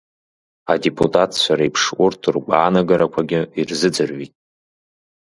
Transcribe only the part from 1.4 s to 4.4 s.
реиԥш урҭ ргәаанагарақәагьы ирзыӡырҩит.